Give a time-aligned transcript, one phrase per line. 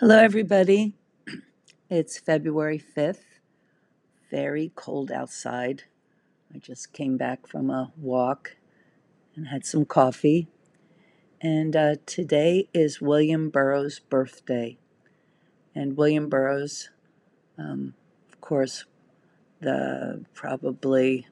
[0.00, 0.94] Hello, everybody.
[1.90, 3.24] It's February 5th.
[4.30, 5.82] Very cold outside.
[6.54, 8.54] I just came back from a walk
[9.34, 10.46] and had some coffee.
[11.40, 14.78] And uh, today is William Burroughs' birthday.
[15.74, 16.90] And William Burroughs,
[17.58, 17.94] um,
[18.28, 18.84] of course,
[19.58, 21.26] the probably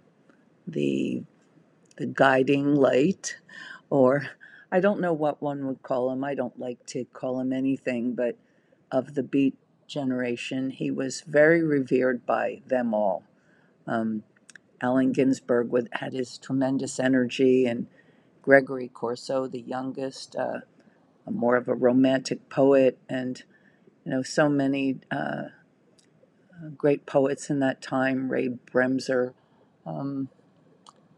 [0.66, 1.22] the
[1.98, 3.36] the guiding light,
[3.90, 4.30] or
[4.72, 6.24] I don't know what one would call him.
[6.24, 8.36] I don't like to call him anything, but
[8.90, 13.24] of the Beat generation, he was very revered by them all.
[13.86, 14.24] Um,
[14.80, 17.86] Allen Ginsberg would, had his tremendous energy, and
[18.42, 20.60] Gregory Corso, the youngest, uh,
[21.30, 23.42] more of a romantic poet, and
[24.04, 25.44] you know so many uh,
[26.76, 29.34] great poets in that time, Ray Bremser.
[29.84, 30.28] Um,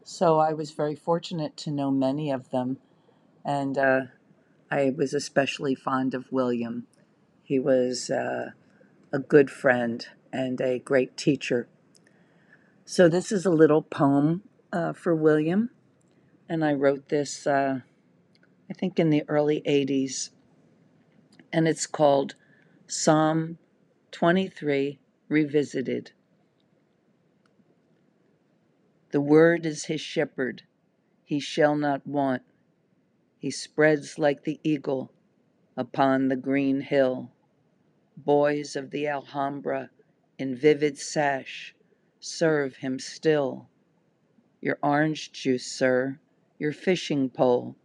[0.05, 2.79] so I was very fortunate to know many of them,
[3.45, 4.01] and uh,
[4.71, 6.87] I was especially fond of William.
[7.49, 8.51] He was uh,
[9.11, 11.67] a good friend and a great teacher.
[12.85, 15.71] So this is a little poem uh, for William,
[16.47, 17.81] and I wrote this, uh,
[18.69, 20.29] I think, in the early 80s,
[21.51, 22.35] and it's called
[22.87, 23.57] Psalm
[24.11, 24.99] 23
[25.31, 26.13] Revisited.
[29.11, 30.65] The word is his shepherd,
[31.25, 32.43] he shall not want.
[33.39, 35.13] He spreads like the eagle
[35.79, 37.31] upon the green hill.
[38.25, 39.91] Boys of the Alhambra
[40.39, 41.75] in vivid sash
[42.19, 43.69] serve him still.
[44.61, 46.19] Your orange juice, sir,
[46.59, 47.77] your fishing pole,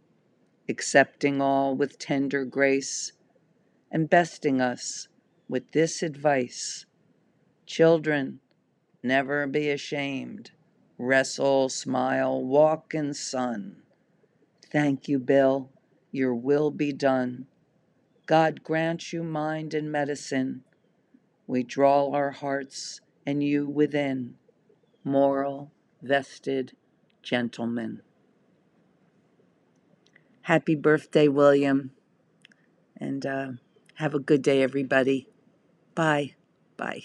[0.68, 3.12] accepting all with tender grace,
[3.90, 5.08] and besting us
[5.48, 6.86] with this advice
[7.66, 8.40] Children,
[9.02, 10.50] never be ashamed.
[10.98, 13.82] Wrestle, smile, walk in sun.
[14.70, 15.70] Thank you, Bill.
[16.12, 17.46] Your will be done.
[18.26, 20.64] God grant you mind and medicine.
[21.46, 24.36] We draw our hearts and you within,
[25.04, 26.72] moral, vested
[27.22, 28.00] gentlemen.
[30.42, 31.90] Happy birthday, William.
[32.96, 33.48] And uh,
[33.96, 35.28] have a good day, everybody.
[35.94, 36.34] Bye.
[36.76, 37.02] Bye.